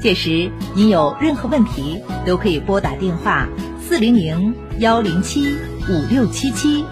[0.00, 3.48] 届时您有任何问题都可以拨打电话
[3.80, 5.56] 四零零幺零七
[5.88, 6.84] 五六七七，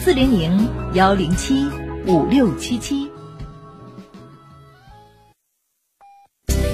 [0.00, 1.68] 四零零幺零七
[2.06, 3.10] 五六七七。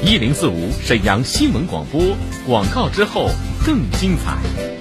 [0.04, 2.01] 一零四五沈阳新闻广播
[2.47, 3.31] 广告之后
[3.65, 4.79] 更精彩。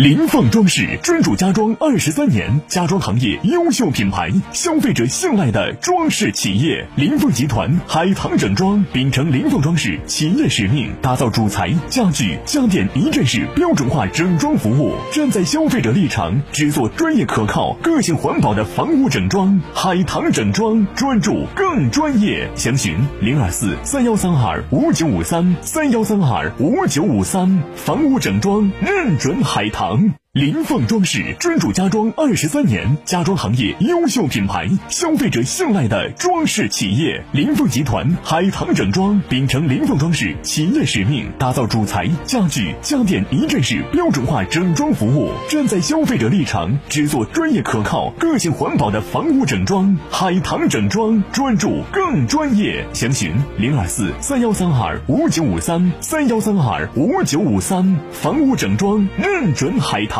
[0.00, 6.88] 林凤装饰专注家装二十三年，家装行业优秀品牌，消费者信赖的装饰企业。
[6.96, 19.60] 林凤集团海棠整装秉承林凤装饰企业使命，打造主材、家具、家电一站式标准化整装服务，站在消费者立场，只做专业可靠、个性环保的房屋整装。
[19.74, 27.62] 海棠整装专注更专业，详询零二四三幺三二五九五三三幺三二五九五三。
[27.76, 29.89] 房屋整装认准海棠。
[29.90, 30.19] 长。
[30.34, 37.20] 林凤装饰专注家装二十三年，家装行业优秀品牌，消费者信赖的装饰企业。
[37.32, 49.98] 林凤集团海棠整装秉承林凤装饰企业使命，打造主材、家具、家电一站式标准化整装服务，站在消费者立场，只做专业可靠、个性环保的房屋整装。
[50.12, 57.98] 海棠整装专注更专业，详询零二四三幺三二五九五三三幺三二五九五三。
[58.12, 60.19] 房屋整装认准海棠。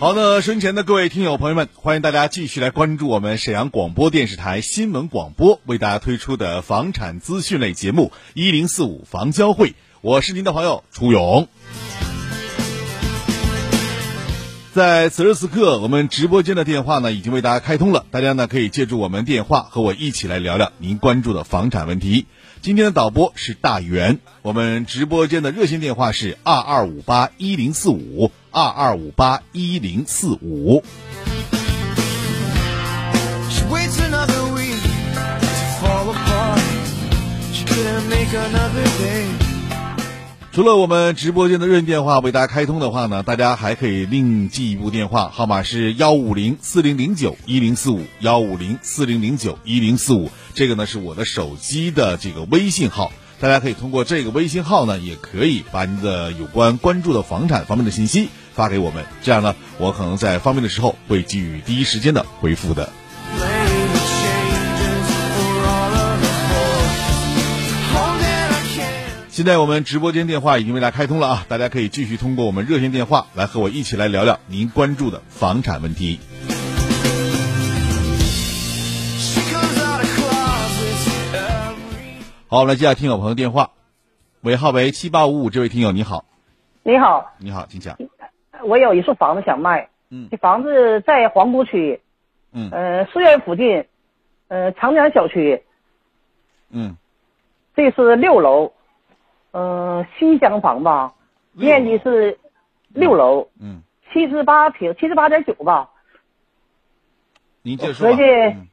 [0.00, 9.68] 好的，身前的各位听友朋友们，欢迎大家继续来关注我们沈阳广播电视台新闻广播为大家推出的房产资讯类节目《一零四五房交会》，
[10.00, 11.48] 我是您的朋友楚勇。
[14.72, 22.24] 在此时此刻，我们直播间的电话呢已经为大家开通了，大家呢可以借助我们电话和我一起来聊聊您关注的房产问题。
[22.62, 28.30] 今天的导播是大元，我们直播间的热线电话是二二五八一零四五。
[28.50, 30.82] 二二五八一零四五。
[40.60, 53.10] 除了我们直播间的热线电话为大家开通的话呢，大家还可以另记一部电话号码是幺五零四零零九一零四五幺五零四零零九一零四五，这个呢是我的手机的这个微信号。
[53.40, 62.92] 大家可以通过这个微信号呢，也可以把您的有关关注的房产方面的信息发给我们，这样呢，我可能在方便的时候会给予第一时间的回复的。
[69.40, 76.20] 现在我们直播间电话已经为大家开通了啊，大家可以继续通过我们热线电话来和我一起来聊聊您关注的房产问题。
[82.48, 83.70] 好，我们来接下听友朋友电话，
[84.42, 86.26] 尾号为七八五五，这位听友你好，
[86.82, 87.96] 你好，你好，请讲。
[88.62, 92.02] 我有一处房子想卖，嗯，这房子在黄浦区，
[92.52, 93.86] 嗯，呃，四院附近，
[94.48, 95.62] 呃，长江小区，
[96.68, 96.98] 嗯，
[97.74, 98.74] 这是六楼，
[99.52, 101.14] 嗯、西厢房吧，
[101.52, 102.38] 面积是
[102.88, 103.82] 六楼，嗯，
[104.12, 105.90] 七十八平，七十八点九吧，
[107.62, 108.16] 您接着说吧。
[108.16, 108.66] 合计嗯。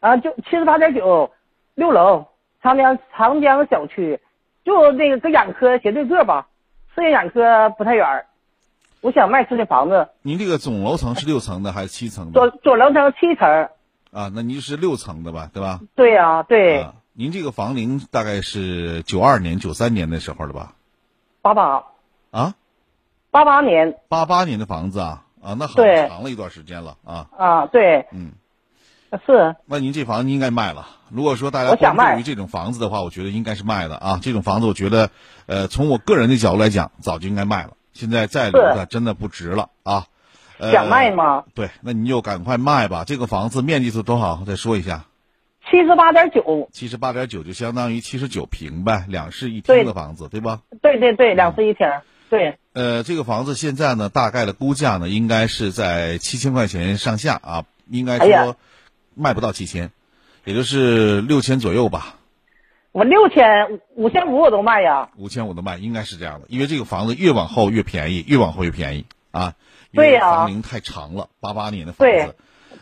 [0.00, 1.32] 啊，就七十八点九，
[1.74, 2.26] 六楼，
[2.62, 4.20] 长江长江小区，
[4.64, 6.46] 就那个跟眼科斜对个吧，
[6.94, 8.24] 四眼眼科不太远
[9.00, 12.56] 我想卖出去房子，您这个总楼层是六层的还是七层左的？
[12.62, 13.68] 左楼层七层，
[14.12, 15.80] 啊，那您是六层的吧，对吧？
[15.96, 20.74] 对呀、对，啊，您这个房龄大概是九二年、九三年的时候了吧？
[21.42, 21.82] 八八
[22.30, 22.54] 啊，
[23.32, 27.26] 八八年八八年的房子啊，啊，那很长了一段时间了啊。
[27.36, 28.30] 啊，对，嗯，
[29.26, 30.86] 是那您这房子应该卖了。
[31.08, 34.20] 如果说大家我想卖关注于这种房子的话，我觉得应该是卖的啊。
[34.22, 35.10] 这种房子，我觉得，
[35.46, 37.72] 呃，从我个人的角度来讲，早就应该卖了。
[37.94, 40.06] 现在再留着真的不值了啊。
[40.58, 41.42] 呃想卖吗？
[41.54, 43.02] 对，那你就赶快卖吧。
[43.04, 44.44] 这个房子面积是多少？
[44.46, 45.06] 再说一下，
[45.70, 50.62] 七十八点九，七十八点九，就相当于七十九平呗，两室一厅的房子，对吧？
[50.80, 51.86] 对对对，两室一厅，
[52.30, 58.56] 对，呃，这个房子现在呢，大概的估价呢，应该是在七千块钱上下啊，应该说
[59.14, 59.90] 卖不到七千，
[60.44, 62.16] 也就是六千左右吧，
[62.92, 66.46] 我六千五五千五我都卖呀，五千五都卖，应该是这样的。
[66.48, 69.54] 因为这个房子越往后越便宜，越往后越便宜啊。
[69.90, 70.30] 因为对呀。
[70.30, 72.26] 房龄太长了，八八年的房对。
[72.26, 72.36] 子，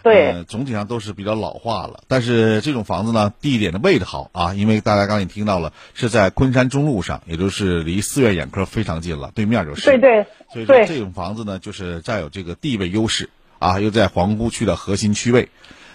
[0.07, 2.05] 对，呃，总体上都是比较老化了。
[2.07, 9.85] 但是这种房子呢，地点的位置好啊，因为大家刚才也听到了，是在昆山中路上，也就是离四院眼科非常近了，对面就是。
[9.87, 15.49] 对对所以说这种房子呢，就是占有这个地位优势啊，又在皇姑区的核心区位。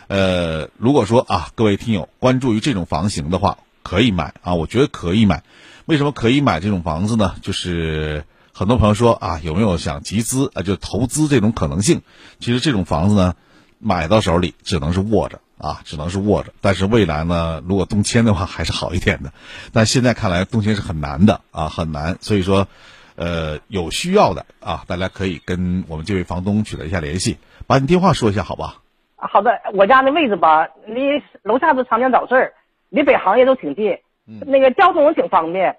[0.08, 5.44] 呃，如果说啊，各位听友关注于这种房型的话，可以买啊，我觉得可以买。
[5.86, 7.36] 为什么可以买这种房子呢？
[7.42, 12.02] 就是很多朋友说啊，有没有想集资啊，就投资这种可能性？
[12.40, 13.36] 其实这种房子呢，
[13.82, 16.54] 买到手里只能是握着啊，只能是握着。
[16.62, 19.34] 但是未来呢，如果动迁的话，还是好一点的。
[19.74, 22.18] 但现在看来动迁是很难的啊，很难。
[22.22, 22.68] 所以说，
[23.16, 27.38] 呃，有需要的啊，大家可以跟我们这位房东取得一下联系，
[27.68, 28.78] 把你电话说一下，好吧？
[29.18, 32.54] 好的，我家的位置吧，离楼下是长江早市儿，
[32.90, 35.78] 离北航也都挺近，那个交通挺方便。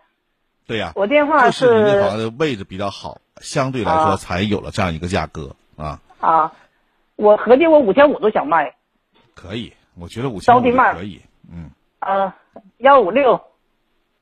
[0.65, 6.53] 对呀、我电话就是您这是房子位置比较好，相对来说啊才有了这样一个价格啊，啊，
[7.23, 8.75] 我合计我五千五都想卖，
[9.33, 11.71] 可以，我觉得五千五可以，嗯
[12.01, 12.37] 啊，
[12.79, 13.41] 幺五六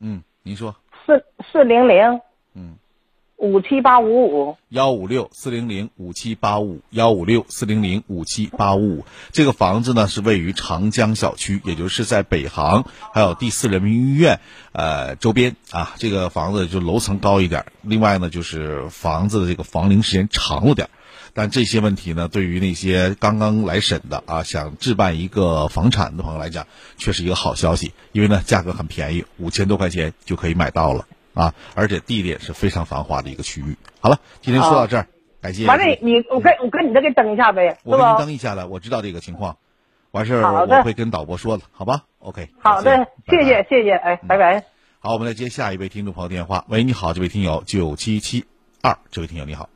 [0.00, 0.76] 嗯，您说，
[1.06, 2.20] 四四零零
[2.52, 2.76] 嗯。
[3.42, 14.40] 五七八五五，幺五六四零零五七八五幺五六四零零五七八五五，这个房子呢是位于长江小区，也就是在北航还有第四人民医院
[14.72, 15.94] 呃周边啊。
[15.96, 20.90] 这个房子就楼层高一点，另外呢就是房子的这个房龄时间长了点儿。
[21.32, 26.66] 但这些问题呢，对于那些刚刚来审的啊，想置办一个房产的朋友来讲，
[26.96, 33.76] 却是一个好消息，因为呢价格很便宜，五千多块钱就可以买到了啊，而且地点是非常繁华的一个区域。
[34.00, 35.06] 好了，今天说到这儿，
[35.40, 35.66] 感谢。
[35.66, 38.18] 完了你我跟我跟你这给登一下呗，是我给您吧？
[38.18, 39.56] 登一下来，我知道这个情况，
[40.10, 44.64] 完事儿我会跟导播说的，好吧？OK，好的，谢谢谢谢，哎，拜拜。
[44.98, 46.66] 好，我们来接下一位听众朋友电话。
[46.68, 48.44] 喂，你好，这位听友九七七
[48.82, 49.70] 二，这位听友你好。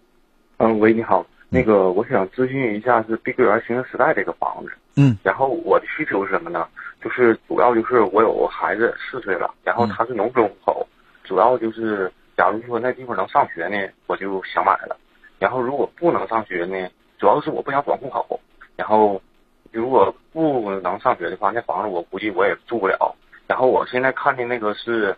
[0.58, 1.24] 嗯，喂，你好，
[1.54, 6.66] 那个我想咨询一下是碧桂园新生时代这个房子，嗯，然后我的需求是什么呢？
[7.00, 10.88] 就是主要就是我有孩子四岁了，然后他是农村户口，
[11.22, 14.96] 主要就是假如说那地方能上学呢，我就想买了。
[15.38, 16.88] 然后如果不能上学呢，
[17.18, 18.40] 主要是我不想转户口。
[18.74, 19.22] 然后
[19.70, 23.14] 如果不能上学的话，那房子我估计我也住不了。
[23.46, 25.14] 然后我现在看的那个是，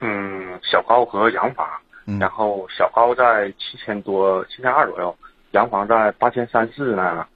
[0.00, 1.66] 嗯，小高和洋房。
[2.08, 5.16] 嗯然后小高在七千多，七千二左右，
[5.56, 7.26] 洋房在八千三四呢。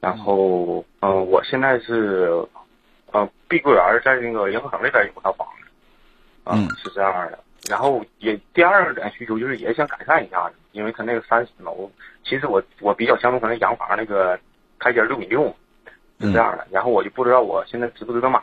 [0.00, 2.30] 然后，嗯、呃，我现在是，
[3.10, 5.68] 呃，碧桂园在那个银河城那边有套房子，
[6.44, 7.38] 啊嗯是这样的。
[7.68, 11.90] 然后也第二点需求就是也想改善一下，因为他那个三十楼，
[12.22, 14.38] 其实我我比较相中他那洋房那个
[14.78, 15.52] 开间六米六，
[16.20, 16.64] 是这样的。
[16.70, 18.40] 然后我就不知道我现在值不值得买。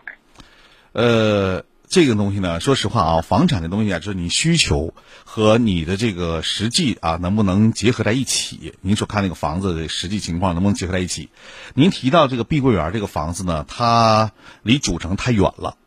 [0.91, 8.73] 呃，这个东西呢，说实话啊，房产的东西啊，就是你需求和你的这个实际啊，能不能结合在一起？
[8.81, 11.29] 您所看那个房子的实际情况能不能结合在一起？
[11.73, 14.31] 您提到这个碧桂园这个房子呢，它
[14.63, 15.77] 离主城太远了，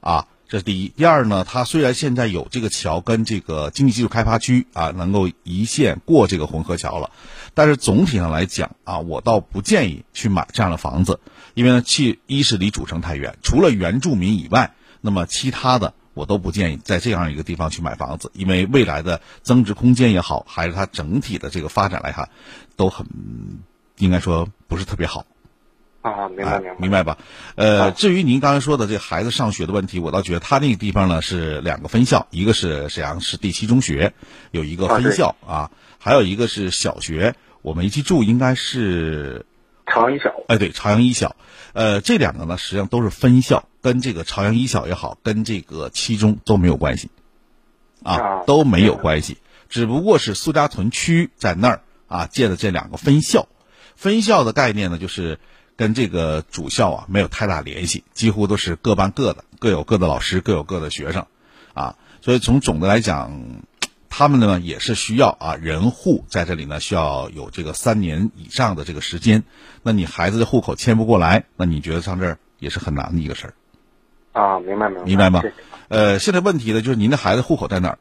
[0.00, 0.88] 啊，这是第一。
[0.88, 7.10] 第二呢，它虽然现在有这个桥跟这个经济技术开发区啊，能够一线过这个浑河桥了，
[7.54, 11.20] 但是总体上来讲啊，我倒不建议去买这样的房子，
[11.54, 22.30] 因为呢，其一是离主城太远，除了原住民以外，那么其他的我都不建议在这样一个地方去买房子，因为未来的增值空间也好，还是它整体的这个发展来看，
[22.76, 23.06] 都很
[23.98, 25.26] 应该说不是特别好。
[26.02, 27.18] 啊，明白明白明白吧？
[27.54, 34.12] 呃，啊至于您刚才说的这孩子上学的问题，我倒觉得他那个地方呢是两个分校，一个是沈阳市第七中学，
[34.50, 39.46] 有一个分校啊，还有一个是小学，我没记住，应该是
[39.86, 41.36] 朝阳一小哎，对，朝阳一小，
[41.72, 47.10] 呃，这两个呢实际上都是分校，跟这个朝阳一小也好，跟这个七中都没有关系，
[48.02, 49.38] 啊，啊都没有关系，
[49.68, 53.48] 只不过是苏家屯区在那儿啊建的这两个分校，
[53.96, 55.38] 分校的概念呢就是
[55.76, 61.26] 跟这个主校啊没有太大联系，几乎都是各班各的，各有各的老师，各有各的学生，
[61.74, 63.62] 啊，所以从总的来讲。
[64.14, 69.42] 他们呢也是需要啊人户在这里呢需要有这个三年以上的这个时间，
[69.82, 73.54] 那你孩子的户口迁不过来，那你觉得上这儿也是很难的一个事儿，
[74.38, 75.42] 啊，明白明白明白吗？
[75.88, 77.98] 呃，现在问题呢就是您的孩子户口在哪儿？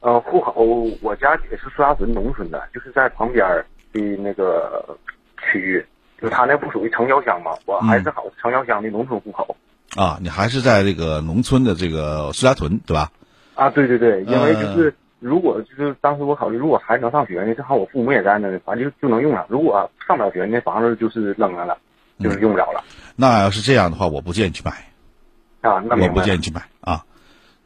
[0.00, 0.64] 呃，户口
[1.00, 4.98] 我家也是苏家屯农村的，就是在旁边儿的那个
[5.38, 5.86] 区域，
[6.20, 9.56] 就他那不属于城郊乡嘛，我还是好城郊乡的农村户口。
[9.94, 13.12] 啊，你还是在这个农村的这个苏家屯对吧？
[13.54, 21.78] 啊，对对对，因为就呃是如果就是当时我考虑，如果孩子能上学呢，正好我父母也在那，反正就就能用了；如果上不了学，那房子就是扔了了，
[22.20, 22.84] 就是用不了了。
[23.16, 24.72] 那要是这样的话，我不建议去买，
[25.62, 26.12] 啊，那我。
[26.12, 27.04] 不建议去买啊。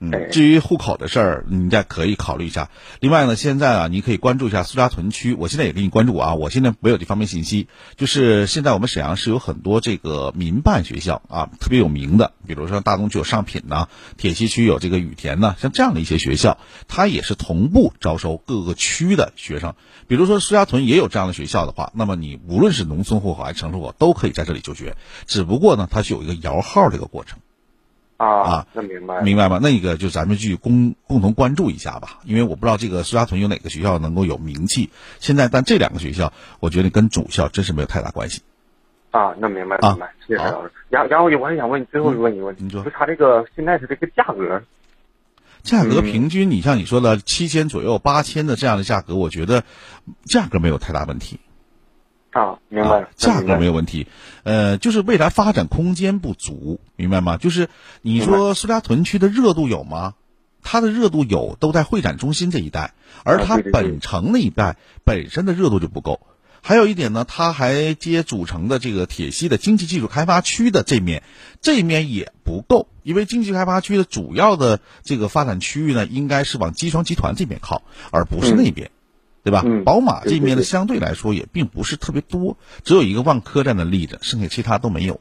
[0.02, 2.70] 嗯哎，至于户口的事儿，你再可以考虑一下。
[3.00, 5.34] 另外呢，现在啊，你可以关注一下苏家屯区。
[5.34, 7.68] 我现在也给你关注啊，我现在没有这方面信息。
[7.96, 16.56] 就是现在我们沈阳市有很多这个民办学校啊，特别有名的，比如说大东区有上品呐、铁西区有这个雨田呐、像这样的一些学校，
[16.88, 19.74] 它也是同步招收各个区的学生。
[20.08, 24.96] 比如说苏家屯也有这样的学校的话，那么你无论是农村户口还是城市户口，都可以在这里就学。
[25.26, 27.38] 只不过呢，它是有一个摇号这个过程。
[28.20, 29.22] 啊啊，那明白。
[29.22, 29.58] 明白吗？
[29.62, 34.90] 那个就咱们去共共同关注一下吧，因为我不知道这个苏家屯有哪个学校能够有名气。
[35.20, 38.42] 现在，但这两个学校，我觉得跟主校真是没有太大关系。
[39.10, 40.70] 啊，那明白啊明白，谢谢陈老师。
[40.90, 44.62] 然后然后我还想问最后一个问题问题，嗯你说就他这个现在是这个价格
[45.62, 49.64] 价格嗯平均，你像你说的七千左右、八千的这样的价格，我觉得
[50.26, 51.40] 价格没有太大问题。
[52.30, 54.06] 啊，明白了啊，，价格没有有问题，
[54.44, 57.36] 呃，就是未来发展空间不足，明白吗？
[57.36, 57.68] 就是
[58.02, 60.14] 你说苏家屯区的热度有吗？
[60.62, 62.92] 它的热度有，都在会展中心这一带，
[63.24, 66.20] 而它本城那一带本身的热度就不够。
[66.62, 71.22] 还有一点呢，它还接主城的这个铁西的经济技术开发区的这面，
[71.62, 78.90] 这面也不够，因为经济开发区的主要的这个发展区域呢，应该是往机床集团这边靠，而不是那边。
[79.42, 79.62] 对吧？
[79.64, 85.20] 嗯宝马这边呢，相对来说也并不是特别多，只有一个万科站的立着，剩下其他都没有。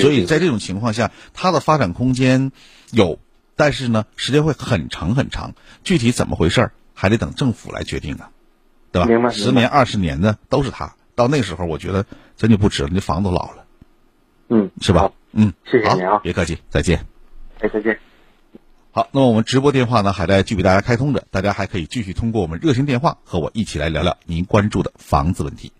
[0.00, 2.50] 所以在这种情况下，它的发展空间
[2.90, 3.20] 有，
[3.54, 5.54] 但是呢，时间会很长很长。
[5.84, 8.30] 具体怎么回事儿，还得等政府来决定啊，
[8.90, 9.08] 对吧？
[9.08, 12.04] 明白十年、二十年的都是它，到那时候，我觉得
[12.36, 13.64] 真就不值了，那房子都老了，
[14.48, 15.12] 嗯，是吧？
[15.30, 17.06] 嗯，谢谢您啊别客气，再见。
[17.60, 18.00] 哎，再见。
[18.98, 25.70] 好，那么我们直播电话呢还在继续大家开通着，大家还可以继续通过我们热线电话和我一起来聊聊您关注的房子问题。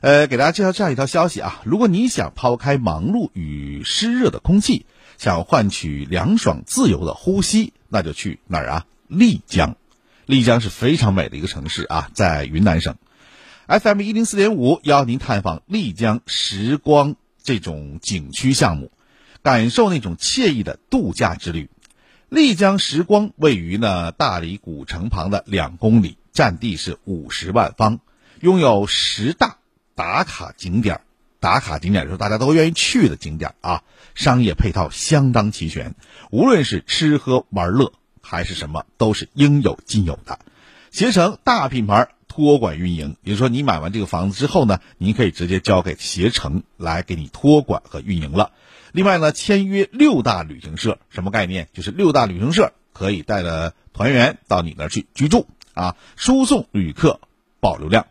[0.00, 4.86] 呃，给大家介绍这样一条消息啊，如果你想抛开忙碌与湿热的空气，
[5.18, 8.86] 想换取凉爽自由的呼吸，那就去哪儿啊？
[9.06, 9.76] 丽江，
[10.24, 12.96] 丽江是非常美的一个城市啊，在云南省。
[13.66, 18.90] FM 一零四点五邀您探访丽江时光这种景区项目，
[19.42, 21.68] 感受那种惬意的度假之旅。
[22.28, 28.00] 丽江时光位于呢大理古城旁的两公里，占地是五十万方，
[28.40, 29.58] 拥有十大
[29.94, 31.00] 打卡景点儿。
[31.38, 33.84] 打卡景点就是大家都愿意去的景点啊，
[34.16, 35.94] 商业配套相当齐全，
[36.32, 40.40] 无论是吃喝玩乐还是什么，都是应有尽有的。
[40.90, 48.50] 携程大品牌托管运营，也就是说，你买完这个房子之后呢，您可以直接交给携程来给你托管和运营了。
[48.96, 51.68] 另外呢，签约六大旅行社，什么概念？
[51.74, 57.20] 就是六大旅行社可以带着团员到你那儿去居住啊，输送旅客
[57.60, 58.06] 保流量。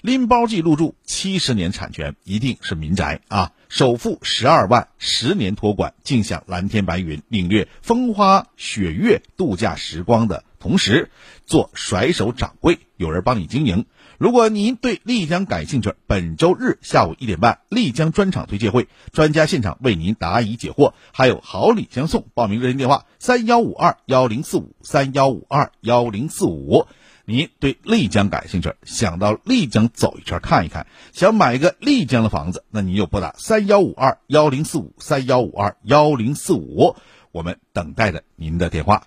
[0.00, 3.52] 拎包即入住，七十年产权，一定是民宅啊！
[3.68, 11.12] 首付十二万，十年托管，尽享蓝天白云，领略风花雪月度假时光的同时，
[11.46, 13.86] 做甩手掌柜，有人帮你经营。
[14.18, 22.26] 如果您对丽江感兴趣，本周日下午一点半，丽江专场推介会，专家现场为您答疑解惑，还有好礼相送。
[22.34, 26.86] 报名热线电话：三幺五二幺零四五三幺五二幺零四五。
[27.26, 36.94] 您对丽江感兴趣，想到丽江走一圈看一看，想买一个丽江的房子，那你就拨打三幺五二幺零四五三幺五二幺零四五，
[37.32, 39.04] 我们等待着您的电话。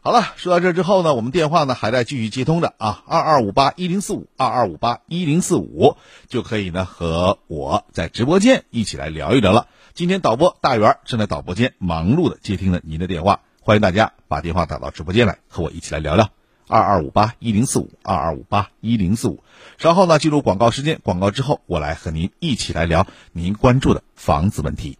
[0.00, 5.96] 好了，说到这之后呢，我们电话呢还在继续接通着啊，二二五八一零四五，二二五八一零四五
[6.28, 9.66] 就可以呢和我在直播间一起来聊一聊了。
[9.94, 16.30] 今天导播大元正在导播间忙碌的接听了您的电话，欢迎大家把电话打到直播间来和我一起来聊聊。
[16.68, 19.42] 二二五八一零四五，二二五八一零四五。
[19.78, 24.96] 稍后呢，进入广告时间，广告之后我来和您一起来聊您关注的房子问题。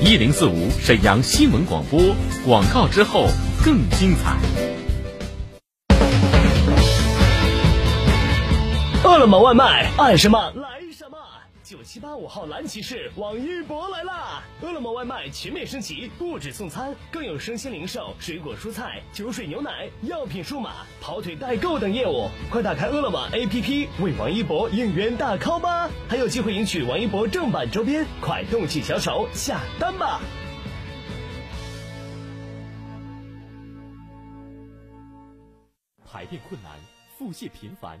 [0.00, 2.00] 一零四五沈阳新闻广播，
[2.46, 3.26] 广告之后
[3.64, 4.36] 更精彩。
[9.02, 11.18] 饿了么外卖，爱什么来什么。
[11.68, 14.42] 九七八五号蓝骑士网一博来啦！
[14.62, 22.30] 饿了么外卖全面升级，不止送餐，更有生鲜零售、水果蔬菜、酒水牛奶、药品数码、跑腿代购等业务。
[22.50, 25.90] 快打开饿了么 APP 为王一博应援大 call 吧！
[26.08, 30.22] 还有机会赢取王一博正版周边，快动起小手下单吧！
[36.10, 36.72] 排便困难。
[37.18, 38.00] 腹泻频繁，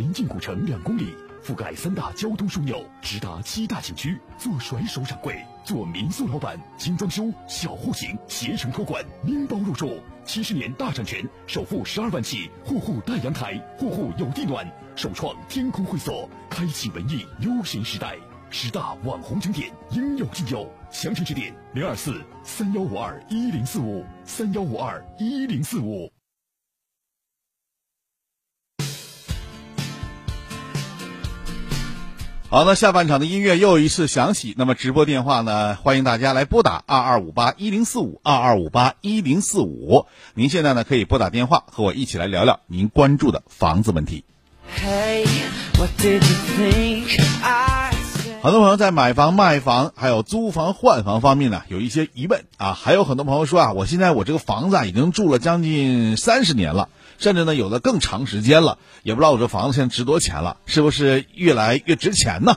[0.00, 4.18] 临近古城两公里，覆盖三大交通枢纽，直达七大景区。
[4.38, 9.98] 做甩手掌柜，做民宿老板，精装修、小户型、携程托管，拎包入住。
[10.24, 14.66] 七十年大产权，首付十二万起，户户带阳台，户户有地暖。
[14.96, 18.16] 首创天空会所，开启文艺悠闲时代。
[18.48, 26.10] 十大网红景点应有尽有，详情致电零二四三幺五二一零四五三幺五二一零四五。
[32.52, 34.56] 好，那下半场的音乐又一次响起。
[34.58, 35.76] 那么直播电话呢？
[35.76, 40.06] 欢迎大家来拨打二二五八一零四五二二五八一零四五。
[40.34, 44.24] 您现在呢可以拨打电话和我一起来聊聊您关注的房子问题。
[48.42, 52.72] 很多朋友在买房、卖房，还有租房、换房方面呢，有一些疑问啊。
[52.72, 56.88] 还有很多朋友说啊，我现在我这个房子啊已经住了将近三十年了。
[57.20, 62.56] 甚至呢，有的更长时间了，也不知道我这房子现在值多钱了，是不是越来越值钱呢？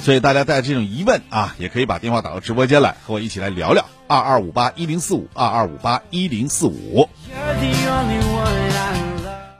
[0.00, 3.86] 所以大家带着这种疑问啊，也可以把电话打到直播间来，和我一起来聊聊。
[4.08, 7.08] 二二五八一零四五，二二五八一零四五。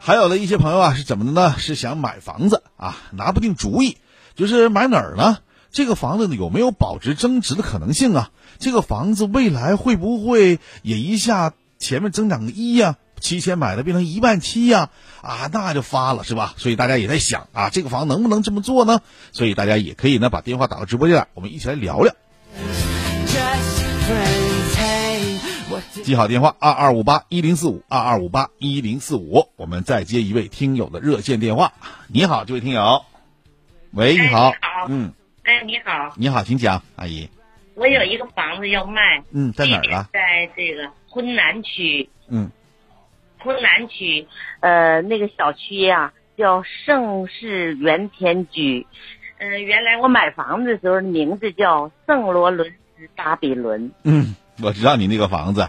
[0.00, 1.54] 还有的一些朋友啊，是怎么的呢？
[1.56, 3.98] 是想买房子啊，拿不定主意，
[4.34, 5.38] 就是买哪儿呢？
[5.70, 8.30] 这个房子呢有没有保值增值的可能性啊？
[8.58, 11.52] 这个房子未来会不会也一下？
[11.78, 14.90] 前面增长个一呀，七千买的变成一万七呀，
[15.22, 16.54] 啊，那就发了是吧？
[16.56, 19.00] 所以大家也在想啊，这个房能不能这么做呢？
[19.32, 22.14] 所以大家也可以呢把电话打到直播间来，我们一起来聊聊。
[26.02, 31.72] 记好电话二二五八一零四五二二五八一零四五，我们再接一位听友的热线电话。
[32.08, 33.04] 你好，这位听友，
[33.92, 34.52] 喂，你好，
[34.88, 35.12] 嗯，
[35.42, 37.28] 哎你好，你好，请讲，阿姨。
[37.74, 40.08] 我有一个房子要卖，嗯，在哪儿啊？
[40.12, 40.20] 在
[40.58, 42.10] 这个昆南区。
[42.28, 42.50] 嗯，
[43.40, 44.26] 昆南区，
[44.58, 48.84] 呃，那个小区呀、叫盛世园田居。
[49.38, 53.92] 嗯、原来我买房子的时候名字叫圣罗伦斯巴比伦。
[54.02, 55.68] 嗯，我知道你那个房子。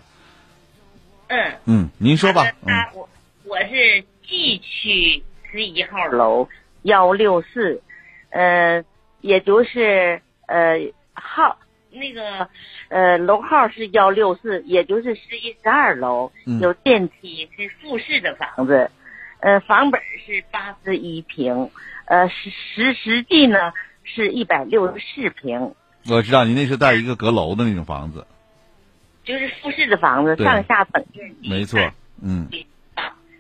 [1.28, 2.43] 嗯，嗯，您说吧。
[2.65, 3.08] 嗯我
[3.45, 6.49] 我是 G 区十一号楼
[6.82, 7.80] 幺六四，
[8.32, 8.84] 呃，
[9.21, 10.80] 也就是呃
[11.13, 11.60] 号
[11.91, 12.47] 那个
[12.89, 18.91] 呃楼号是幺六四，也就是十一十二楼，嗯有电梯，是复式的房子，
[19.39, 21.69] 呃，房本是八十一平，
[22.06, 23.73] 呃实实实际呢
[24.04, 25.73] 是一百六十四平，
[26.10, 28.25] 我知道您那是带一个阁楼的那种房子，
[29.23, 31.80] 就是复式的房子，上下等面积没错。
[32.21, 32.47] 嗯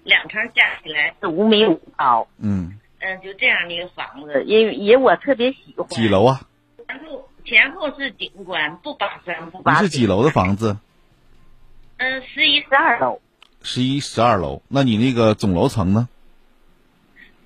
[0.05, 2.27] 两层加起来是五米五高。
[2.39, 5.87] 嗯，嗯，就这样的一个房子，因为也我特别喜欢。
[5.89, 6.41] 几楼啊？
[6.87, 9.87] 然后前后是景观，不扒山不你扒水。
[9.87, 10.77] 是几楼的房子？
[11.97, 13.19] 嗯，十一、十二楼，
[13.63, 14.61] 十一、十二楼。
[14.67, 16.07] 那你那个总楼层呢？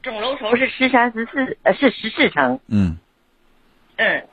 [0.03, 2.59] 总楼层是十三、十四，呃，是十四层。
[2.67, 2.97] 嗯
[3.95, 4.27] 嗯，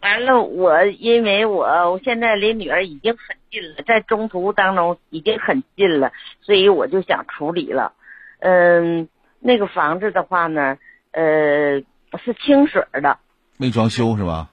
[0.00, 7.92] 完了，我因为我我现在离女儿已经很近了，在中途当中已经很近了，所以我就想处理了。
[8.38, 10.78] 嗯，那个房子的话呢，
[11.10, 11.80] 呃，
[12.24, 13.18] 是清水的，
[13.58, 14.48] 没装修是吧？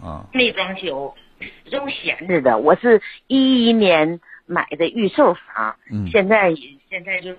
[0.00, 2.58] 啊，没装修，始终闲着的。
[2.58, 6.56] 我是一一年买的预售房，嗯现在也
[6.88, 7.38] 现在就是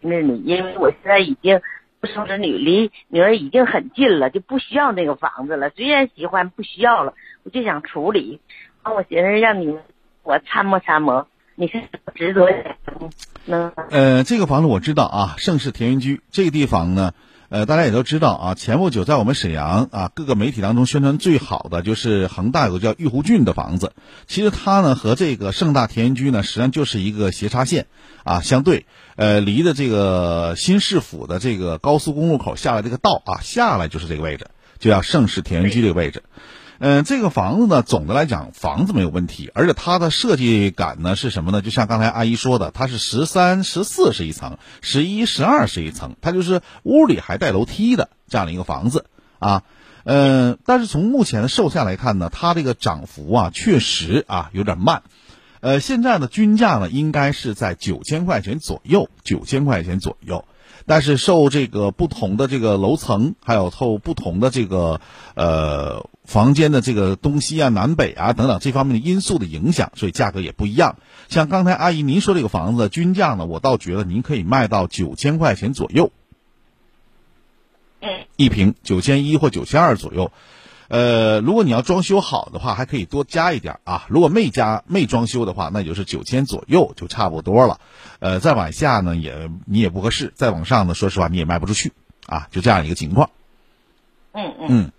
[0.00, 1.60] 那里，因为我现在已经
[2.02, 5.70] 生子女，离女儿已经很近了，就不需要那个房子了。
[5.70, 8.40] 虽然喜欢，不需要了，我就想处理。
[8.82, 9.78] 啊，我寻思让你
[10.24, 11.84] 我参谋参谋，你看
[12.14, 12.76] 值多少钱？
[13.44, 17.12] 能呃，这个房子我知道啊，盛世田园居这个地方呢，
[17.52, 23.92] 呃，大家也都知道啊，前不久在我们沈阳啊各个媒体当中宣传最好的就是恒大有个叫玉湖郡的房子，
[24.26, 27.88] 其实它呢和这个盛大田园居呢实际上就是一个斜插线
[28.24, 28.86] 啊，相对，
[29.16, 34.46] 呃，离的这个新市府的这个高速公路口下来这个道啊下来就是这个位置，
[34.78, 36.22] 就叫盛世田园居这个位置。
[36.78, 41.62] 嗯这个房子呢，总的来讲，房子没有问题，而且它的设计感呢是什么呢？
[41.62, 49.06] 就像刚才阿姨说的，它是十三、十四是一层，十一、十二是一层，它就是屋里还带楼梯的这样的一个房子
[49.38, 49.62] 啊。
[50.04, 55.02] 嗯，但是从目前的售价来看呢，它这个涨幅啊，确实啊有点慢。
[55.60, 60.44] 呃，现在呢，均价呢应该是在九千块钱左右，九千块钱左右。
[60.84, 65.00] 但是受这个不同的这个楼层，还有受不同的这个
[65.36, 70.96] 呃房间的这个东西啊、南北啊等等这方面的因素的影响，所以价格也不一样。
[71.28, 76.12] 像刚才阿姨您说这个房子均价呢，我倒觉得您可以卖到九千块钱左右，
[78.00, 80.30] 嗯，一平九千一或九千二左右。
[80.88, 84.04] 呃，如果你要装修好的话，还可以多加一点啊。
[84.10, 87.80] 如果没加没装修的话，那也就是九千左右就差不多了。
[88.18, 91.92] 呃，再往下呢，也你也不合适；再往上呢，说实话你也卖不出去
[92.26, 93.30] 啊，就这样一个情况。
[94.32, 94.92] 嗯嗯嗯，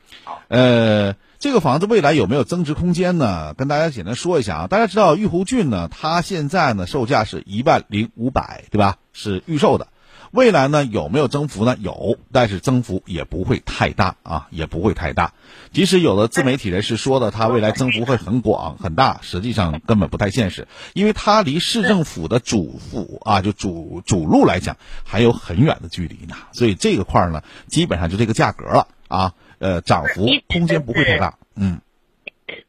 [0.48, 3.54] 呃，这个房子未来有没有增值空间呢？
[3.56, 4.67] 跟大家简单说一下啊。
[4.67, 8.98] 大家知道玉湖郡呢，它现在呢售价是一万零五百，对吧？
[9.12, 9.88] 是预售的。
[10.34, 11.78] 未来呢有没有增幅呢？
[11.80, 15.34] 有，但是增幅也不会太大啊，也不会太大。
[15.72, 26.36] 即使有的自媒体人士说的它未来增幅会很广很大，实际上根本不太现实，因为它离市政府的主府啊，就主主路来讲还有很远的距离呢。
[26.52, 31.38] 所以这个块儿呢，基本上就这个价格了啊，呃，涨幅空间不会太大。
[31.56, 31.80] 嗯，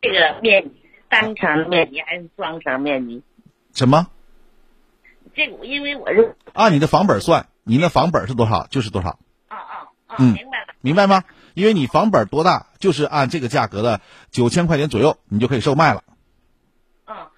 [0.02, 0.70] 这个面积
[1.08, 3.22] 单层面积还是双层面积？
[3.72, 4.08] 什么？
[5.34, 9.18] 这个因为我是按你的房本算，您的房本是多少就是多少。
[9.48, 9.74] 啊啊
[10.06, 10.74] 啊，嗯明白了。
[10.80, 11.24] 明白吗？
[11.54, 14.00] 因为你房本多大，就是按这个价格的
[14.30, 16.02] 九千块钱左右，你就可以售卖了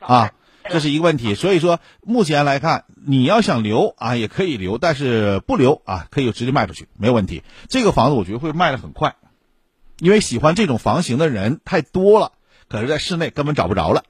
[0.01, 0.33] 啊，
[0.71, 1.35] 这是一个问题。
[1.35, 7.45] 所以说，目前来看，你要想留啊，也可以留，但是不留啊，可以直接卖出去，没有问题。
[7.69, 9.17] 这个房子我觉得会卖的很快，
[9.99, 12.33] 因为喜欢这种房型的人太多了，
[12.69, 14.03] 可是在室内根本找不着了。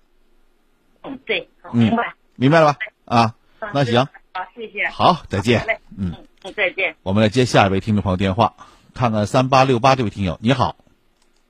[1.02, 2.14] 嗯，对，嗯明白。
[2.36, 2.78] 明白了吧？
[3.04, 3.34] 啊，
[3.74, 4.86] 那行，好，谢谢。
[4.88, 5.78] 好，再见好嘞。
[5.96, 6.12] 嗯，
[6.44, 6.94] 嗯，再见。
[7.02, 8.52] 我们来接下一位听众朋友电话，
[8.92, 10.76] 看看三八六八这位听友，你好，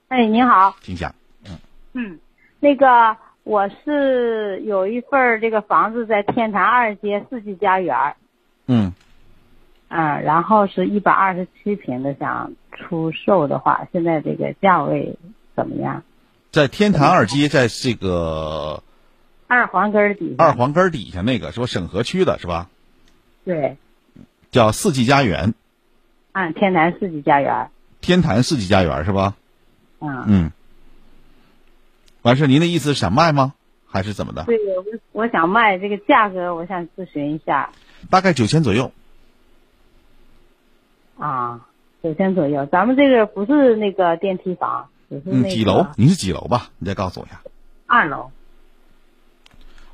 [0.06, 1.12] 哎，你好，请讲。
[1.44, 1.58] 嗯，
[1.94, 2.20] 嗯
[2.60, 8.16] 那个我是有一份这个房子在天坛二街四季家园儿，
[8.68, 8.94] 嗯
[9.88, 15.18] 嗯，然后是一百二十七平的，想出售的话，现在这个价位
[15.56, 16.04] 怎么样？
[16.52, 18.80] 在天坛二街，在这个
[19.48, 21.66] 二环根儿底下，二环根儿底下那个是吧？
[21.66, 22.68] 沈河区的是吧？
[23.46, 23.76] 对，
[24.50, 25.54] 叫四季家园，
[26.32, 29.36] 按天坛四季家园，天坛四季家园是吧？
[30.00, 30.52] 嗯，嗯，
[32.22, 33.54] 完事，您的意思是想卖吗？
[33.86, 34.42] 还是怎么的？
[34.44, 37.70] 对，我我想卖这个价格，我想咨询一下
[38.10, 38.90] 大概九千左右。
[41.16, 41.68] 啊，
[42.02, 42.66] 九千左右。
[42.66, 45.86] 咱们这个不是那个电梯房，只是那嗯，几楼？
[45.96, 46.70] 您是几楼吧？
[46.78, 47.40] 你再告诉我一下。
[47.86, 48.32] 二楼。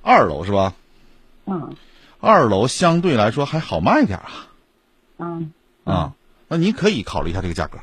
[0.00, 0.74] 二楼是吧？
[1.44, 1.76] 嗯
[2.22, 4.48] 二楼相对来说还好卖点儿啊。
[5.18, 5.52] 嗯
[5.84, 6.12] 啊，
[6.46, 7.78] 那您可以考虑一下这个价格。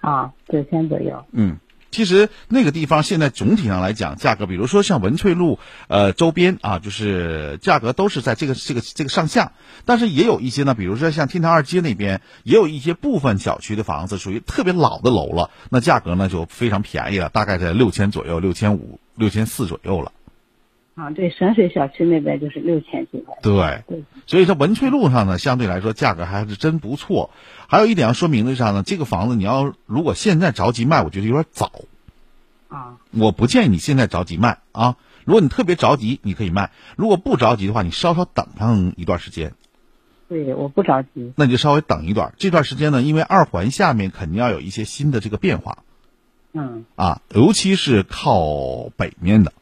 [0.00, 1.24] 啊，九千左右。
[1.32, 1.58] 嗯，
[1.90, 9.50] 其实那个地方现在总体上来讲，价格，比如说像文翠路呃周边啊，就是价格都是在这个这个这个上下，
[9.84, 20.12] 但是也有一些呢，比如说像天堂二街那边，也有一些部分小区的房子属于特别老的楼了，那价格呢就非常便宜了，大概在六千左右，六千五、六千四左右了。
[20.98, 23.36] 啊，对，神水小区那边就是六千几块。
[23.40, 27.30] 对，对，所以说文翠路上呢，相对来说价格还是真不错。
[27.68, 28.82] 还有一点要说明的是啥呢？
[28.84, 31.70] 这个房子你要如果现在着急卖，我觉得有点早。
[32.66, 34.96] 啊，我不建议你现在着急卖啊。
[35.24, 39.52] 如果你特别着急，你可以卖；如果不着急的话，你稍稍等上一段时间，
[40.28, 41.32] 对，我不着急。
[41.36, 42.34] 那你就稍微等一段。
[42.38, 45.84] 这段时间呢，因为二环下面肯定要有一些新的这个变化
[46.54, 49.52] 嗯啊，尤其是靠北面的，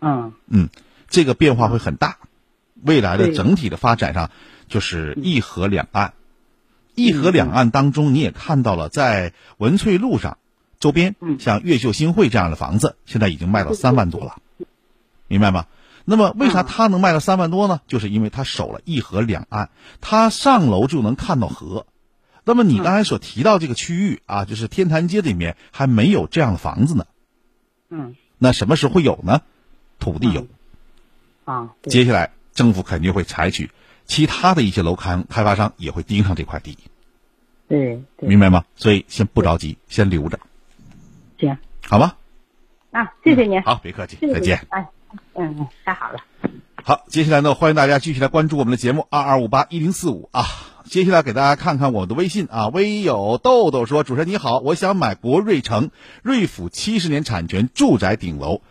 [0.00, 0.68] 嗯嗯，
[1.08, 2.18] 这个变化会很大。
[2.82, 4.30] 未来的整体的发展上，
[4.68, 6.14] 就是一河两岸，
[6.94, 10.38] 一河两岸当中，你也看到了，在文翠路上
[10.78, 14.36] 周边，像越秀新会这样的房子，现在已经卖到三万多了，
[15.26, 15.66] 明白吗？
[16.04, 17.80] 那么为啥它能卖到三万多呢？
[17.88, 21.84] 就是因为它守了一河两岸，它上楼就能看到河。
[22.44, 27.06] 那么你刚才所提到这个区域啊，就是天坛街里面还没有这样的房子呢。
[27.90, 29.42] 嗯那什么时候会有呢？
[29.98, 30.46] 土地有，
[31.44, 33.70] 啊，接下来政府肯定会采取，
[34.04, 36.78] 其他的一些楼盘开发商也会盯上这块地，
[37.68, 38.64] 对对，明白吗？
[38.76, 40.38] 所以先不着急，先留着，
[41.38, 42.16] 行好吧？
[42.90, 43.60] 啊，谢谢您。
[43.62, 44.66] 好，别客气再见。
[44.70, 44.88] 哎，
[45.34, 46.20] 嗯嗯，太好了。
[46.82, 50.44] 好，接下来呢，欢迎大家继续来关注我们的节目二二五八一零四五啊。
[50.84, 55.90] 接下来给大家看看我的微信啊，微友豆豆说：“主持人你好，我想买国瑞城
[56.22, 58.62] 瑞府七十年产权住宅顶楼，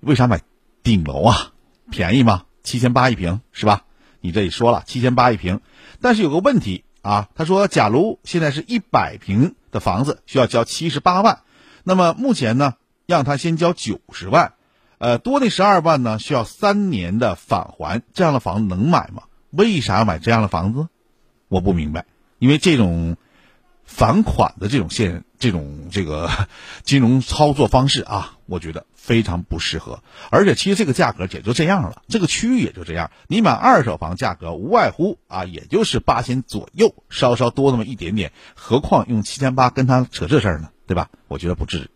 [0.00, 0.40] 为啥买
[0.86, 1.52] 顶楼啊？
[1.90, 2.44] 便宜吗？
[2.62, 3.82] 七千八一平是吧？
[4.20, 5.60] 你这里说了七千八一平，
[6.00, 11.40] 但是有个问题啊，他说，假如现在是一百平的房子，需要交七十八万，
[11.82, 14.52] 那么目前呢，让他先交九十万。”
[14.98, 19.24] 呃，多那十二万呢，需要三年的返还，这样的房子能买吗？
[19.50, 20.86] 为啥要买这样的房子？
[21.48, 22.06] 我不明白，
[22.38, 23.16] 因为这种
[23.84, 26.30] 返款的这种现这种这个
[26.84, 30.02] 金融操作方式啊，我觉得非常不适合。
[30.30, 33.12] 而且其实这个价格也就这样了，这个区域也就这样。
[33.28, 38.32] 你买二手房价格无外乎啊，也就是八千左右，稍稍多那么一点点。
[38.54, 41.08] 何况用七千八跟他扯这事儿呢，对吧？
[41.28, 41.88] 我觉得不至于。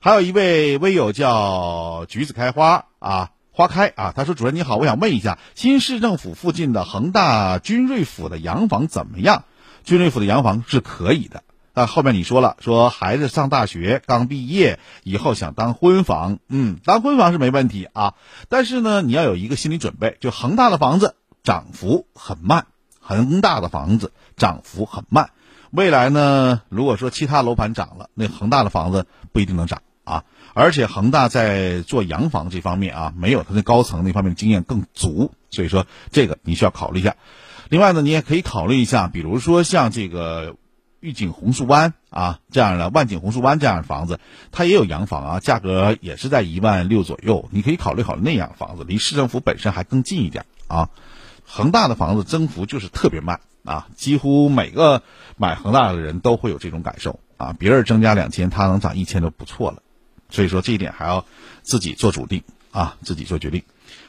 [0.00, 9.44] 还有一位微友叫橘子开花啊，花开啊，他说：“主任你好，我想问一下，新市政府附近的恒大君瑞府的洋房怎么样？
[9.82, 11.42] 君瑞府的洋房是可以的。
[11.78, 18.14] 那后面你说了，说孩子上大学刚毕业以后想当婚房，嗯，当婚房是没问题啊，
[18.48, 21.14] 但是呢，你要有一个心理准备，就恒大的房子
[21.44, 22.66] 涨幅很慢，
[22.98, 25.30] 恒大的房子涨幅很慢。
[25.70, 37.14] 未来呢，如果说其他楼盘涨了，那恒大的房子不一定能涨。”啊，而且恒大在做洋房这方面啊，没有它那高层那方面的经验更足，所以说这个你需要考虑一下。
[37.68, 40.56] 另外呢，你也可以考虑一下，比如说像这个
[41.00, 44.18] 御景红树湾啊这样的万景红树湾这样的房子，
[44.50, 50.90] 它也有洋房啊，价格也是在一万六左右，你可以考虑考虑那样的房子，离市政府本身还更近一点啊。
[51.44, 55.02] 恒大的房子增幅就是特别慢啊，几乎每个
[55.36, 59.82] 买恒大的人都会有这种感受啊，别人增加两千，它能涨一千就不错了。
[60.30, 61.24] 所以说这一点还要
[61.62, 63.62] 自己做主定啊，自己做决定。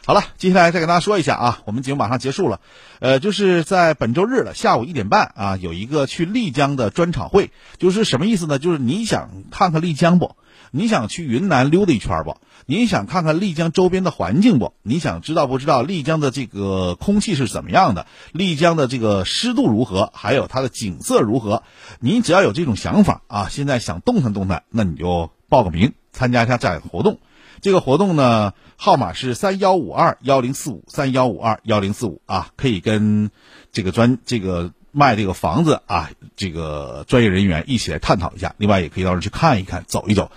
[0.10, 2.62] 好了，接下来再跟大家说一下啊，我们节目马上结束了，
[3.00, 8.58] 呃，就是在本周日的下午一点半啊，有一个去丽江的专场会，就是什么意思呢？
[8.58, 10.36] 就是你想看看丽江不？
[10.72, 12.38] 你想去云南溜达一圈不？
[12.66, 14.74] 你想看看丽江周边的环境不？
[14.82, 18.08] 你想知道不知道丽江的这个空气是怎么样的？
[18.32, 20.12] 丽江的这个湿度如何？
[20.16, 21.62] 还有它的景色如何？
[22.00, 25.94] 你只要有这种想法啊，现在想动弹动弹，那你就报个名。
[26.12, 27.20] 参加一下这样的活动，
[27.62, 33.30] 这个活动呢，号码是三幺五二幺零四五三幺五二幺零四五啊，可以跟
[33.74, 38.56] 这个专这个卖这个房子啊，这个专业人员一起来探讨一下。
[38.58, 40.32] 另外，也可以到时候去看一看，走一走，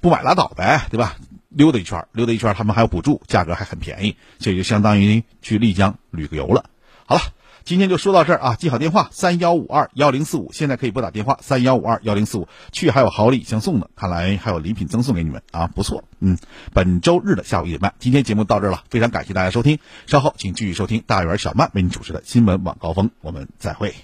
[0.00, 1.16] 不买拉倒呗，对吧？
[1.50, 6.64] 溜达一圈，溜达一圈，他们还有补助，价格还很便宜，这就相当于去丽江旅个游了。
[7.04, 7.20] 好了。
[7.64, 16.38] 今天就说到这儿啊，记好电话三幺五二幺零四五，现在可以拨打电话三幺五二幺零四五，去还有好礼相送呢，看来还有礼品赠送给你们啊，不错，嗯，
[16.72, 23.94] 本周日的下午一点半，今天节目到这儿了，非常感谢大家收听，稍后请继续收听大圆小曼为您主持的新闻晚高峰，我们再会。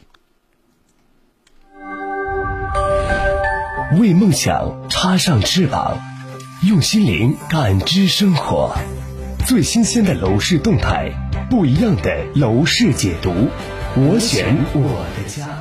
[3.98, 5.98] 为梦想插上翅膀，
[6.62, 8.76] 用心灵感知生活，
[9.48, 11.10] 最新鲜的楼市动态，
[11.48, 13.48] 不一样的楼市解读，
[13.96, 15.57] 我选我的家。